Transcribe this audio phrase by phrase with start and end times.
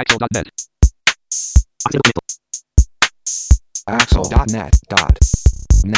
[0.00, 0.48] Axel.net.
[3.84, 5.94] Axel.net.net.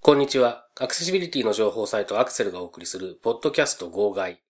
[0.00, 0.66] こんにちは。
[0.80, 4.40] アクセシビリティの情報サイトアクセルがお送りするポッドキャスト号外。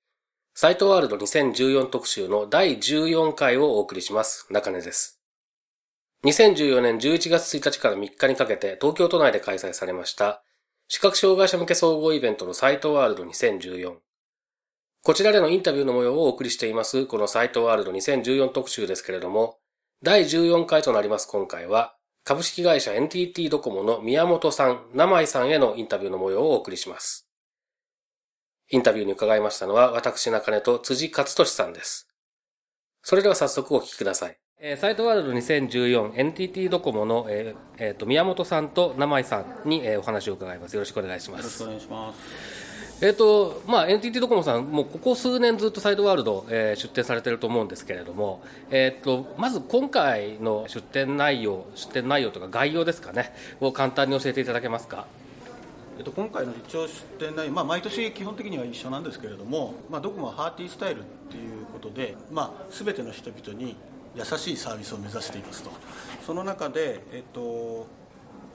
[0.55, 4.46] サイトワールド2014特集の第14回をお送りします。
[4.51, 5.20] 中根です。
[6.24, 10.42] 2014年11月1日から3日にかけて東京都内で開催されました
[10.88, 14.05] 視覚障害者向け総合イベントのサイトワールド2014。
[15.06, 19.59] こちらでのインタビューの模様をお送りしています、このサイトワールド2014特集ですけれども、
[20.02, 27.29] 第14回となります今回は、株式会社 NTT ドコモの宮本さん、名井さんへのインタビューの模様をお送りします。
[28.69, 32.09] インタビューに伺いましたのは、私中根と辻勝利さんです。
[33.04, 34.37] それでは早速お聞きください。
[34.59, 40.74] えーサイトワールド 2014NTT ドコモの、えーえーと宮本さんと名井さんに、えーお話を伺います。
[40.74, 41.62] よろしくお願いします。
[41.62, 42.65] よろしくお願いします。
[43.02, 55.07] えっ、と、まあ、NTT ドコモさん、もうここ数年ずっとサイドワールド、えー出展されてると思うんですけれども、えっ、と、まず今回の出展内容、出展内容とか概要ですかね、を簡単に教えていただけますか？
[55.99, 63.77] えっと今回の一応出展内容、まあ毎年基本的には一緒なんですけれども、まあどこもハーティースタイルっていうことで、まあすべての人々に
[64.15, 65.71] 優しいサービスを目指していますと。
[66.25, 68.06] その中でえっと。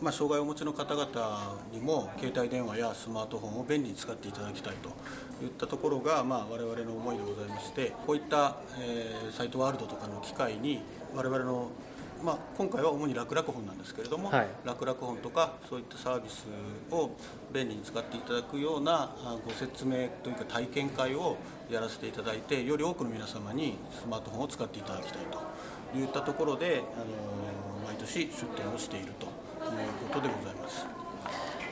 [0.01, 4.89] まあ、障害をお持ちの方々にも携帯電話やスマートフォンを便利に使っていただきたいと
[5.45, 10.81] いったところが、まあ、我々の思いでございましてこういった、えーサイトワールドとかの機会に
[11.15, 11.69] 我々の、
[12.23, 14.47] まあ、今回は主に楽々本なんですけれども、はい。
[14.65, 16.47] 楽々本とかそういったサービス
[16.91, 17.11] を
[17.53, 21.37] 便利に使っていただくようなあご説明というか体験会を
[21.69, 25.17] やらせていただいてより多くの皆様にスマートフォンを使っていただきたい
[25.93, 27.05] といったところで、あの
[27.87, 29.27] 毎年出展をしていると
[29.65, 30.85] いうことでございます。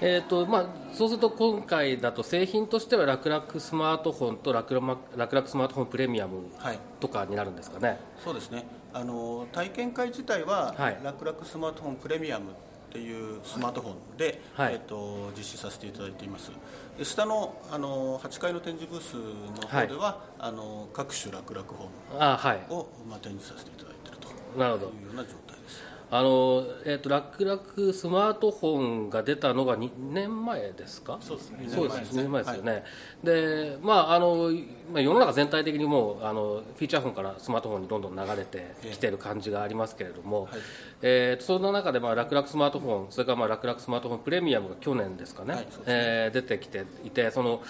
[0.02, 6.80] えっ、と、まあ、そうすると今回だと製品としては楽々スマートフォンと楽々楽々スマートフォンプレミアムはい。
[7.02, 8.00] とかになるんですかね。
[8.24, 8.66] そうですね。
[8.94, 10.98] あの体験会自体は、はい。
[11.04, 12.54] 楽々スマートフォンプレミアムっ
[12.92, 14.74] ていうスマートフォンで、はい。
[14.74, 16.52] えっと、実施させていただいています。
[16.98, 19.16] で下のあの8階の展示ブース
[19.62, 21.90] の方では、あの各種楽々本
[22.20, 22.60] あはい。
[22.70, 24.86] を、まあ、展示させていただいているとなるほど。
[24.86, 31.20] いうような状態ですあの、えっ、と、楽々スマートフォンが出たのが2年前ですか？
[31.22, 31.68] そうですね。
[31.70, 32.84] そうです、2年前ですよね。
[33.24, 34.50] で、まあ、あの、
[34.92, 40.52] まあ世の中全体的にもう、あの、フィーチャーフォンからスマートフォンにどんどん流れてきてる感じがありますけれども、はい。
[41.04, 45.70] えーその中で、まあ、楽々スマートフォン、それから、まあ、楽々スマートフォンプレミアムが去年ですかね、はいね。
[45.86, 47.62] えー出てきていて、その、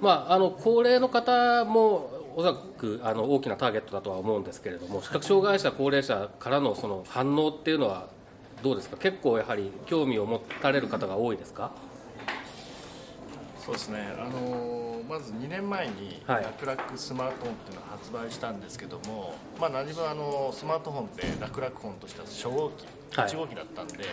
[0.00, 8.08] まあ、あの、高齢の方も、おそらくあの大きなターゲットだとは思うんですけれども視覚障害者高齢者からのその反応っていうのは
[8.62, 8.96] どうですか？
[8.96, 11.70] 結構やはり興味を持たれる方が多いですか？
[13.58, 16.44] そうですね、あのーまず2年前にはい。
[16.44, 22.86] 楽々スマートフォンっていうのを発売したんですけども、まあ、何分あのスマートフォンって楽々フォンとしては初号機、
[23.18, 23.28] はい。
[23.30, 24.04] 1号機だったんで、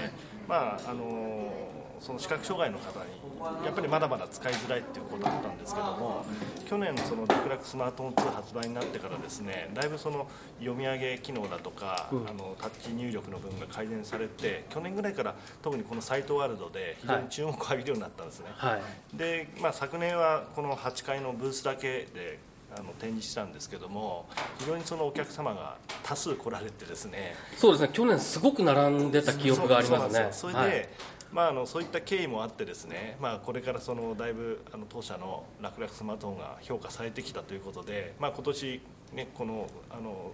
[0.49, 6.25] まああのーその視覚障害の方にやっぱりまだまだ使いづらいっていうことだったんですけども
[6.65, 10.27] 去年その楽々スマートフォン2発売になってからですねだいぶその
[10.59, 18.47] 読み上げ機能だとか、あのタッチ入力の部分が改善されて去年ぐらいから特にこのサイトワールドで非常に注目を浴びるようになったんですね。
[18.55, 18.77] は
[19.13, 19.17] い。
[19.17, 22.39] で、まあ、昨年はこの8階のブースだけで
[22.75, 24.25] あの展示したんですけども
[24.59, 27.89] 非常にそのお客様が多数来られてですねそうですね。
[27.93, 30.29] 去年すごく並んでた記憶がありますね。
[30.31, 30.89] それで、はい
[31.31, 38.81] まあ、あのそういった経緯もあってですね、まあ、これからそのだいぶあの当社の楽々スマートフォンが評価されてきたということで、まあ、今年、
[39.13, 40.31] ね、このあの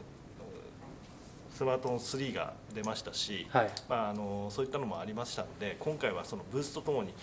[1.57, 3.71] スマートフォン3が出ましたし、はい。
[3.89, 7.13] まあ、あのそういったのもありましたので今回はそのブースとともに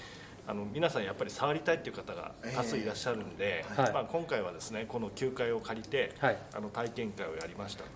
[0.46, 3.92] あの皆さんやっぱり触りたいという方が多数いらっしゃるんで、はい。
[3.92, 6.38] まあ、今回はですねこの休会を借りて、はい。
[6.52, 7.84] あの体験会をやりました。
[7.84, 7.86] っ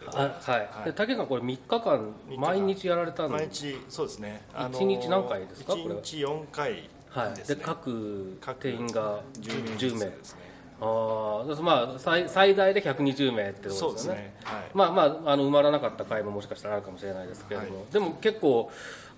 [0.00, 0.60] ていうところでござい。
[0.60, 4.42] はい、で竹内さんこれ3日間毎日やられたん毎です日そうですね。
[4.72, 5.74] 一日何回ですか？
[5.74, 10.06] これ1日4回はい、ですね、で各各定員が10 10名。
[10.06, 10.40] ですね。
[10.80, 14.20] ああまあ最最大で120名ってことでよね。
[14.20, 14.34] ね。
[14.44, 14.70] はい。
[14.72, 17.92] まあまああの埋まらなかった回ももしかしたらあるかもしれないですけれども、はい。
[17.92, 18.70] でも結構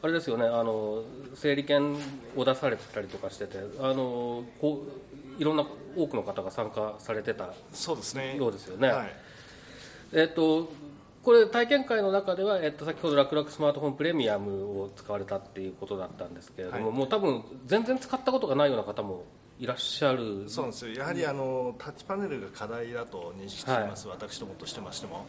[0.02, 0.46] あれですよね。
[0.46, 1.02] あの
[1.34, 1.96] 整理券
[2.34, 4.86] を出されてたりとかしててあのこ
[5.38, 8.36] ういろんな多くの方が参加されてたそうですね。
[8.36, 8.88] ようですよね。
[8.88, 9.14] はい
[10.12, 10.70] えっと
[11.22, 16.98] これ体験会の中では、えっと、先ほど楽々スマートフォンプレミアムを使われたっていうことだったんですけれども、はい。
[16.98, 19.24] もう多分全然使ったことがないような方も
[19.60, 20.44] いらっしゃる。
[20.48, 20.94] そうですよ。
[20.94, 25.24] やはりあのタッチパネルが課題だと認識しています、私どもとしてましても。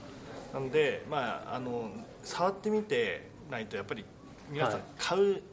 [0.51, 1.91] なので、まあ、あの
[2.23, 4.03] 触ってみてないとやっぱり
[4.49, 4.81] 皆さんはい。
[4.97, 5.43] 買う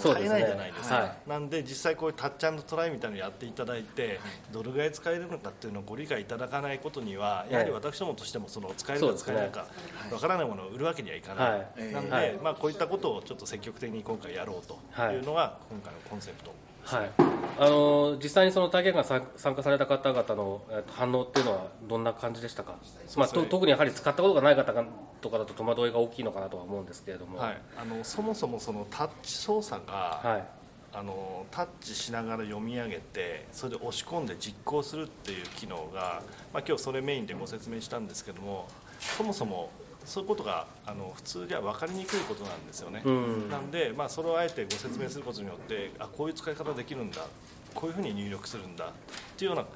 [0.00, 0.14] そう。
[0.14, 1.28] 買えないじゃないですか、はい。
[1.28, 4.20] なんで実際こういうタッチトライみたいなのやっていただいて、
[4.52, 9.66] どれぐらい使えるのかっていうのをご理解いただかないことにはやはり私どもとしてもその使えるか使えないか
[10.12, 11.92] わからないものを売るわけにはいかない、はい。
[11.92, 14.74] なので、はいまあ、こういったことをちょっと積極的に今回やろうと
[15.12, 16.52] いうのが今回のコンセプト。
[16.86, 17.10] はい、
[17.58, 22.76] あの実際にその体験が参参加された方々の、えっと、反応っていうのはどんな感じでしたか、
[23.16, 24.84] まあ、と特にやはり使ったことがない方が
[25.20, 30.56] とかだと戸惑いが大きいのかなとは思うんですけれども、はい、あのそもそもそのタッチ操作が、はい。
[30.92, 36.22] あのタッチしながら読み上げてそれで押し込んで実行するっていう機能が、
[36.54, 38.66] まあ、今日それメインでご説明したんですけども
[38.98, 39.70] そもそも
[40.06, 43.50] そういうことがあの普通では分かりにくいことなんですよね、うん。
[43.50, 47.26] なので、まあ、それをあえてご説明することによってあこういう使い方できるんだ。
[47.74, 48.86] こういうふうに入力するんだ。
[48.86, 48.88] っ
[49.36, 49.66] ていうような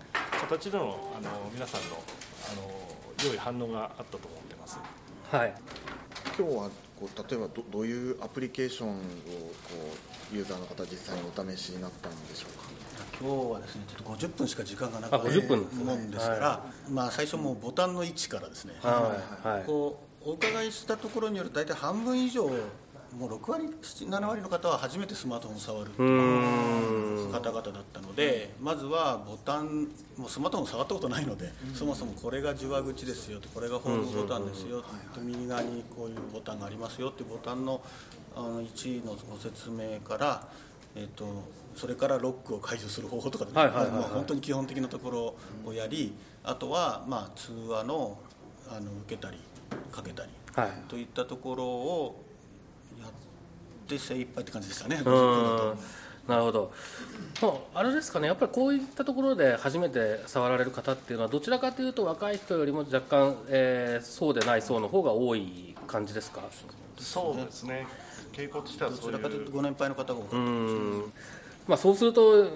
[0.40, 2.02] 形でのあの皆さんの
[2.50, 4.78] あの良い反応があったと思ってます。
[5.30, 5.54] はい。
[6.38, 9.00] 今日はこう例えばどどういうアプリケーションをこ
[10.32, 12.70] うユーザーの方実際にお試しになったんでしょうか？
[13.20, 15.84] 今日はですねちょっと50分しか時間がなかあった50分ですね。
[15.84, 16.34] もんですか？
[16.36, 19.64] ら、まあ、最初もうボタンの位置からですね、はいはい。
[19.64, 22.50] こうお伺いしたところによると大体半分以上
[23.18, 25.90] もう6割7割の方は初めてスマートフォンを触る
[27.32, 37.80] 方々だったのでまずはボタンもうスマートフォン触ったことないので、そもそもこれが受話口ですよとこれがホームボタンですよと右側にこういうボタンがありますよっていうボタンの
[38.36, 40.48] あの1のご説明から、
[40.94, 41.26] えっと
[41.74, 43.46] それからロックを解除する方法とか
[44.12, 45.34] 本当に基本的なところ
[45.64, 46.12] をやり
[46.44, 48.18] あとはまあ通話の
[48.68, 49.38] あの受けたり
[49.90, 50.70] かけたりはい。
[50.88, 52.24] といったところを
[53.00, 53.10] やっ
[53.88, 54.96] て精一杯って感じでしたね。
[55.04, 55.78] うーん
[56.28, 56.72] なるほど、
[57.42, 66.42] まあ、あれですかね、やっぱりこういったところで初めて触られる方っていうのは、どちらかというと、若い人よりも若干、えーそうでない層の方が多い感じですか？
[66.98, 67.86] そうですね。
[68.32, 69.18] 傾向としてはどそういう。
[69.18, 71.12] ちらかというとご年配の方が多かったうーん。
[71.66, 72.46] まあ、そうすると、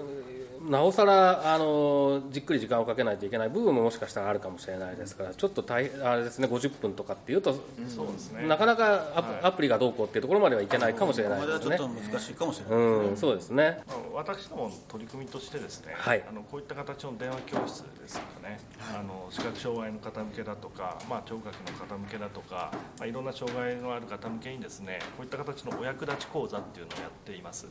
[0.69, 7.53] なおさらあのじっくり時間をかけないといけない部分ももしかしたらあるかもしれないですから、ちょっと大あれですね、50分とかっていうと、
[7.87, 11.85] そうですねなかなかアプ,、はいアプリがどうこうっていうところまではいけないかもしれないですねちょ。
[11.85, 12.85] っと難しいかもしれないね。
[12.85, 13.79] うん、そうですね。
[13.87, 18.59] まあ私どもの取り組みとしてですね、はいあのこういった形の電話教室ですとかね、
[18.97, 27.67] あの視覚障害の方向けだとか、まあ、聴覚の方向けだとか、まあ、いろんな障害のある方向けにですねこういった形のお役立ち講座っていうのをやっています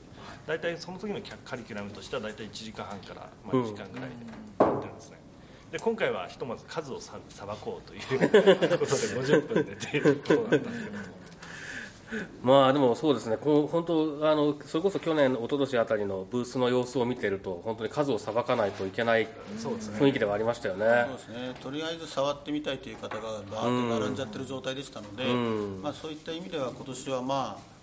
[0.46, 4.16] 大体その時のカリキュラムとしては大体1時間半から、まあ、2時間ぐらいで
[4.60, 5.18] やってるんですね、
[5.72, 11.24] で今回はひとまず数をささばこうという ことで50分でっていうことなんですけども。
[12.42, 19.26] まあでもそうですね、こう本当あの、それこそ去年、一昨年あたりのブースの様子を見てると、本当に数をさばかないといけない
[19.58, 19.98] そうですね。
[19.98, 20.84] 雰囲気ではありましたよね。
[21.08, 21.54] そうですね。
[21.60, 25.82] とりあえず触ってみたいという方がバーッと並んじゃってる状態でしたので、うん。
[25.82, 27.73] まあ、そういった意味では今年はまあ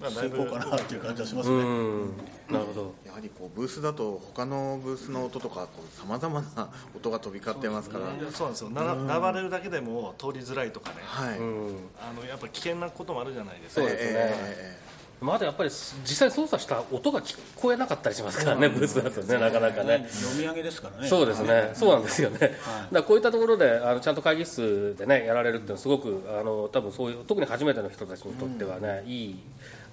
[0.00, 1.56] まあだいぶ成功かなという感じはしますね。
[1.56, 2.16] うん、
[2.50, 2.94] なるほど。
[3.06, 8.06] やはりこうブースだと他のブースの音とかさまざまな音が飛び交ってますから。
[8.30, 8.70] そうなんですよ。
[8.70, 13.82] な並べるだ聞れるだけでも通りづらいとかね、はい、うん、あのやっぱ危険なこともあるじゃないですか。
[13.82, 14.10] そうですね。
[14.14, 14.87] え
[15.20, 20.06] まだやっぱり実際操作した音が聞こえなかったりしますからね、ブースだとね、なかなかね。
[20.08, 21.08] 読み上げですからね。
[21.08, 22.52] そうですね、そうなんですよね、
[22.92, 29.38] だこういったところであのちゃんと会議室でねやられるっていうのはすごくあの多分そういう特に初めての人たちにとってはね、いい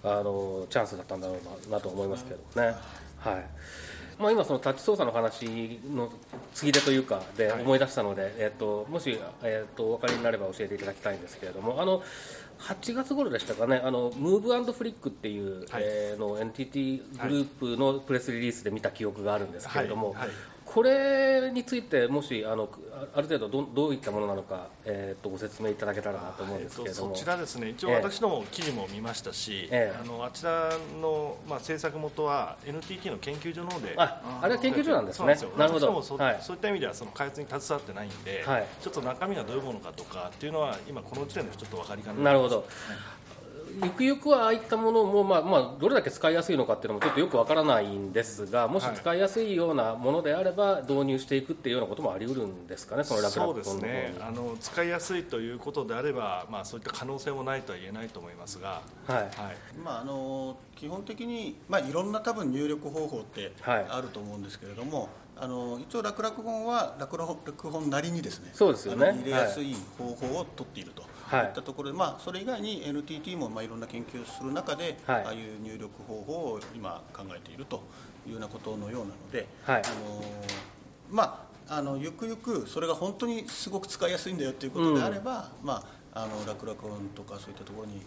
[0.04, 2.76] あのチャンスだったんだろうななと思いますけどね。
[3.18, 3.46] はい
[4.18, 6.10] まあ、今、そのタッチ操作の話の
[6.54, 12.02] 次でというかで思い出したので、えっともし、えっとお分かりになれば教えていただきたいんですけれどもあの
[12.60, 15.84] 8月頃でしたかねあのムーブフリックっていう、はい。
[15.84, 20.20] えーの NTT グループのプレスリリースで見た記憶があるんですけれども、はい。
[20.20, 20.30] はい
[20.66, 27.70] これについてもしあのあある程度どどういったものなのか、えー、とご説明いただけたらなと思うんですけれども、えっとそちらですね。
[27.70, 27.96] 一応ええ。
[27.98, 30.00] 私ども記事も見ましたし、ええ。
[30.02, 35.38] あのあちらの、まあ、制作元は NTT の研究所の方でああれは研究所なんですね。
[35.58, 36.02] なるほど。
[36.02, 36.40] そ,、はい。
[36.42, 38.68] そういった意味ではその開発に携わってないんで、はい。
[38.82, 42.66] ちょっと中身がどういうものかとかっていうのは今この時点でちょっと分かりかねなるほど、
[43.84, 59.16] ゆくゆくはああいったものも、まあまあ、どれだけ使いやすいのかっていうのもちょっとよくわからないんですがもしはい使いやすいようなものであれば導入していくっていうようなこともあり得るんですかね、その楽そう々ですねあの使いやすいということであれば、まあ、そういった可能性もないとは言えないと思いますが、はい。
[59.16, 59.32] はい、
[59.84, 63.86] まあ、あの基本的に、まあ、いろんな多分入力方法ってはい。
[63.90, 69.14] あると思うんですけれども、あの一応楽々本は楽々本なりにですねそうですよね。
[69.22, 71.02] 入れやすい方法を取っていると。
[71.02, 71.12] はい
[71.44, 71.46] い。
[71.48, 75.24] ったところで、まあ、それ以外に NTT もまあいろんな研究をする中で、はい。
[75.24, 77.84] ああいう入力方法を今考えていると
[78.26, 79.82] いうようなことのようなので、はい。
[79.84, 80.22] あの
[81.10, 88.02] まあ、あのゆくゆくそれが本当にすごく使いやすいんだよということであれば、まあ、あの楽々音とかそういったところに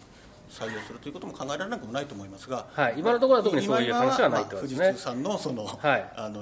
[0.49, 2.95] 採用するということも考えられなくもないと思いますが、はい。
[2.97, 4.53] 今のところは特にそういう話はないとね。
[4.53, 6.11] まあ富士通さんのその、はい。
[6.15, 6.41] あの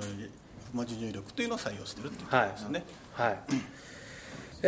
[0.73, 2.83] まあ受入力というのを採用してるっていうことですよね。
[3.13, 3.39] はい。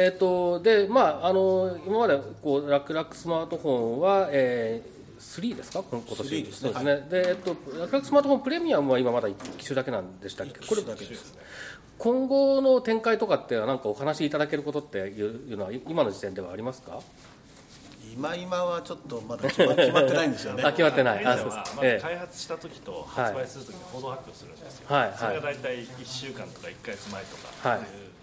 [0.06, 5.84] えっ、とでまああの今までこうラクラクスマートフォンは、えー、3ですか？
[5.91, 6.27] 今今年。
[6.27, 6.72] 3ですね。
[6.74, 10.65] そうですね、でえっとラクラクスマートフォンプレミアムは今まだ1機種だけなんでしたっけ？
[10.65, 11.36] これだけです。
[11.98, 17.00] 今後の展開とかってなんかお話しいただけることっていういうのは今の時点ではありますか？
[18.13, 20.63] 今今はちょっとまだ決まってないんですよね。
[20.63, 21.25] あ決まってない。
[21.25, 22.03] あそうです。
[22.03, 25.10] 開発した時と発売する時に報道発表するんですよ、はい。
[25.10, 25.18] はい。
[25.18, 27.79] それが大体1週間とか1か月前とかはい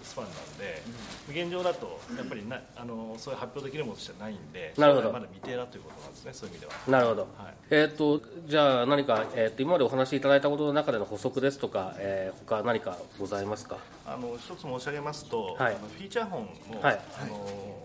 [0.06, 0.82] スパンなんで、
[1.28, 5.12] 現状だとやっぱりなあのそういう発表できるものとしてはないんでなるほど。
[5.12, 6.72] まだ未定だということなんですねそういう意味では。
[6.88, 7.54] なるほど、はい。
[7.70, 13.78] えっ、とじゃあ何か、えー、と今までお話しいただいたことの中での補足ですとか、えー、他何かございますか？
[14.06, 15.74] あの一つ申し上げますと、はい。
[15.74, 16.46] あのフィーチャー本を、
[16.80, 17.00] はい。
[17.20, 17.76] あの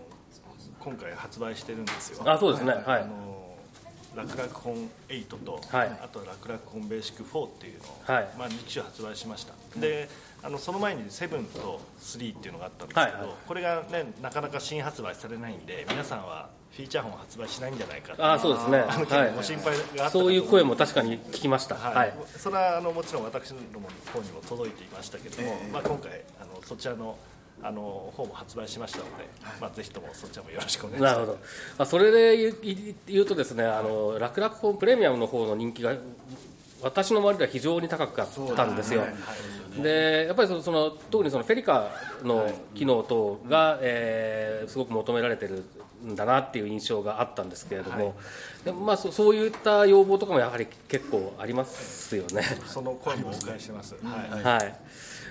[0.78, 2.22] 今回発売してるんですよ。
[2.24, 2.72] あそうですね。
[2.72, 3.02] はい。
[3.02, 3.42] あの
[4.14, 5.88] 楽々本8と、はい。
[6.02, 8.28] あと楽々本ベーシック4っていうのを、はい。
[8.38, 10.08] まあ、2機種発売しました、で
[10.44, 13.30] あのその前に7と3っていうのがあったんですけど、はいはい。
[13.46, 19.28] これが、ね、なかなか新発売されないんで皆さんはフィーチャー本発売しないんじゃないかってあそうですね、あの結はい。
[19.30, 21.76] 構ご心配があったそういう声も確かに聞きました。
[21.76, 21.94] はい。
[21.94, 22.14] はい。
[22.36, 23.58] それはあのもちろん私の
[24.12, 27.16] 方にも届いていましたけども、まあ、今回あのそちらの
[27.64, 29.10] あの方も発売しましたので、
[29.60, 31.12] まあ、ぜひともそちらもよろしくお願いします。
[31.14, 31.38] なるほど。
[31.78, 35.94] あそれで言う言言うとですねあの楽々本プレミアムの方の人気が
[36.82, 39.04] 私の周りでは非常に高かったんですよ、
[39.82, 41.90] でやっぱりそのその特にそのフェリカ
[42.22, 45.64] の機能等が、えーすごく求められてる
[46.04, 48.14] んだなっていう印象があったんですけれども、
[48.64, 52.42] でまあ、そそういった要望とかもやはり結構ありますよね。
[52.66, 54.42] その声もお伺いしてます、はい。
[54.42, 54.74] はい。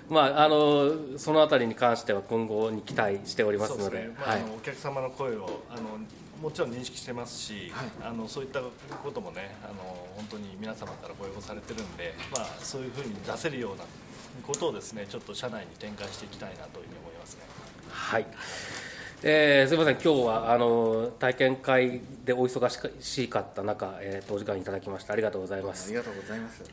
[0.10, 3.98] まあ、あのそのあたりに関しては今後に期待しておりますので。
[3.98, 4.42] ですね、まあはい。
[4.58, 5.98] お客様の声をあの
[6.42, 7.72] もちろん認識してますし、
[8.02, 9.76] あのそういったこともねあの
[10.16, 13.84] 本当に皆様からご要望されてるんで、まあ、そういうふうに出せるような
[14.42, 17.42] ことをですねちょっと社内に展開していきたいなというふうに思いますね。
[17.90, 18.26] はい
[19.24, 22.68] えーすみません、今日はあの体験会でお忙
[23.00, 25.90] しかった中、えーとお時間いただきましてありがとうございます。
[25.90, 26.64] ありがとうございます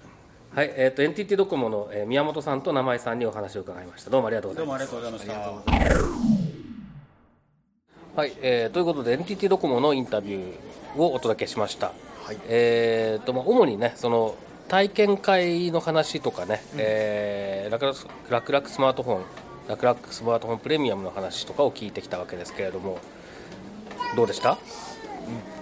[0.55, 4.09] はい、えっ、と NTT ドコモの、えー宮本さんと名前さんにお話を伺いました。
[4.09, 4.91] どうもありがとうございます。
[4.91, 6.38] どうもありがとうございました。
[8.19, 11.93] はい、えーということで NTT ドコモのインタビューをお届けしました。
[12.25, 14.35] はいえーとまあ主にねその
[14.67, 17.97] 体験会の話とかね、えー楽々
[18.29, 19.25] 楽々スマートフォン
[19.69, 22.99] 楽々スマートフォンプレミアムの話とかを聞いてきたわけですけれども
[24.17, 24.59] どうでした？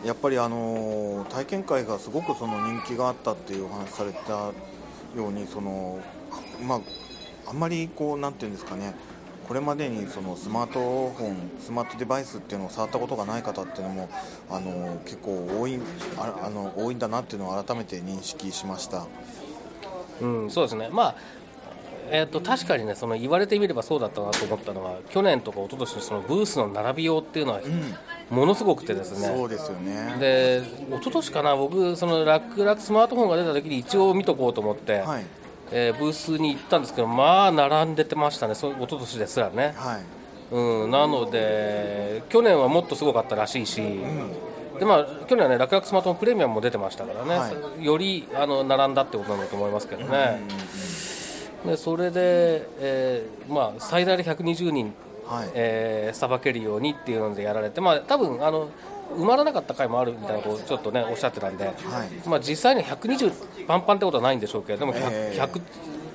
[0.03, 5.99] やっぱりあの体験会がすごくその人気があったっていうお話されたようにその
[6.67, 6.81] まあ
[7.51, 8.95] あんまりこうなんていうんですかね
[9.47, 14.09] これまでにそのスマートフォンスマートデバイスっていうのを触ったことがない方っていうのも
[14.51, 15.79] あの結構多い
[16.19, 19.07] ああの多いんだなっていうのを改めて認識しました。
[20.21, 21.17] うん、そうですね、まあ
[22.11, 27.61] えー、と確かにねその言われてみればそうだったなと思ったのは去年とか一昨年のそのブースの並びようっていうのは
[28.31, 30.17] ものすごくてですね、そうですよね。
[30.19, 35.25] で一昨年かな僕その楽々スマートフォンが出た時に一応見とこうと思って、はい
[35.73, 38.55] えーブースに行ったんですけどまあ並んでてましたね。
[38.55, 40.05] そ一昨年ですらね、はい。
[40.51, 43.83] うん、なので去年はもっとすごかったらしいし、
[44.79, 50.41] でまあ、去年はね楽々スマートフォンプレミアムも出てましたからね、はよりあの並んだってことなんだと思いますけどね、
[51.65, 54.95] でそれで、えーまあ、最大で120人
[55.27, 55.51] はい。
[55.55, 58.69] えーさばけるようにっていうのでやられて、まあ、多分あの
[59.15, 61.71] 埋まらなかった回もあるみたいなことをちょっとねおっしゃってたんで、
[62.27, 65.37] まあ、実際に120パンパンってことはないんでしょうけれども 100,、え。
[65.37, 65.61] え100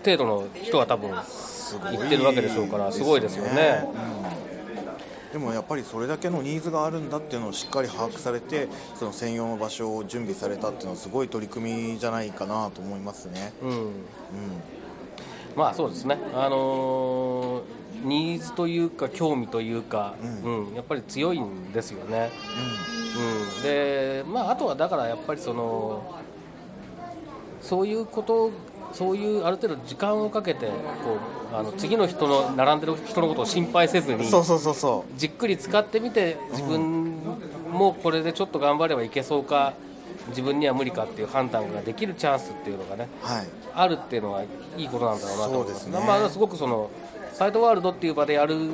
[0.04, 3.88] 程度の人が多分行ってるわけでしょうからすごいですよね。
[5.32, 13.54] でもやっぱりそれだけのニーズがあるんだっていうのをしっかり把握されてその専用の場所を準備されたっていうのはすごい取り組みじゃないかなと思いますね。
[13.62, 13.92] うん。
[15.56, 17.31] まあそうですね、あのー
[18.04, 20.74] ニーズというか興味というか、うん。
[20.74, 22.32] やっぱり強いんですよね。
[23.58, 23.64] うん。
[23.64, 26.22] でまあ、あとはだからやっぱりその
[27.62, 28.52] そういうこと
[28.94, 30.74] そういうある程度時間をかけてこ
[31.54, 37.14] うあの次の人の並んでる人のことを心配せずにそうそうそうそじっくり使ってみて自分
[37.72, 39.74] もこれでちょっと頑張ればいけそうか
[40.30, 43.48] 自分には無理かっていう判断ができるチャンスっていうのがねうはい。
[43.74, 44.48] あるっていうのはい
[44.84, 46.08] いことなんだろうなと思いますそうですね。
[46.08, 46.90] まあ、すごくその
[47.34, 48.72] サイトワールドっていう場でやる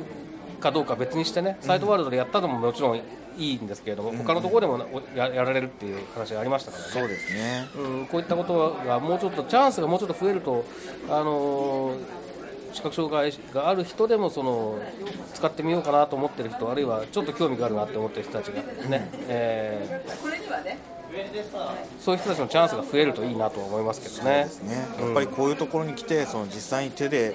[0.60, 3.02] かどうかは別にしてねサイトワールドでやったのももちろんい
[3.38, 6.90] いんですけれども、他のところでもおややられるっていう話がありましたからね。
[6.90, 7.68] そうですね。
[7.76, 10.64] うん、こういったことがもうちょっとチャンスがもうちょっと増えると、
[11.08, 12.28] あのー
[12.72, 14.78] 視覚障害がある人でもその
[15.34, 20.18] 使ってみようかなと思ってる人あるいはちょっと興味があるなって思ってる人たちがね、えー、
[22.00, 24.44] そういう人たちのチャンスが増えるといいなと思いますけどね。
[24.44, 27.34] ですねやっぱりこういうところに来てその実際に手で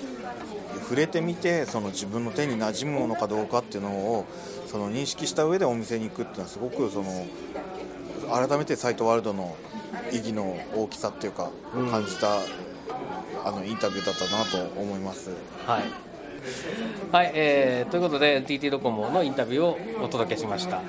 [0.83, 4.25] 触れてみてその自分の手に馴染むものかどうかっていうのを
[4.67, 7.25] その認識した上でお店に行くっていうのはすごくその
[8.31, 9.55] 改めてサイトワールドの
[10.11, 11.51] 意義の大きさっていうか
[11.91, 12.39] 感じた、
[13.45, 15.31] あのインタビューだったなと思います。
[15.65, 15.83] はい。
[17.11, 20.81] はい、えー、ということで TT ドコモのインタビューをお届けしました。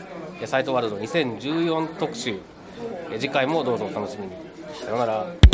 [0.46, 2.38] サイトワールド2014特集。
[3.18, 4.32] 次回もどうぞお楽しみに。
[4.74, 5.53] さようなら。